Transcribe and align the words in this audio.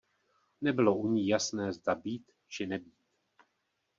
Nebylo 0.61 0.95
u 0.95 1.07
ní 1.07 1.27
jasné, 1.27 1.73
zda 1.73 1.95
být, 1.95 2.31
či 2.47 2.67
nebýt. 2.67 2.99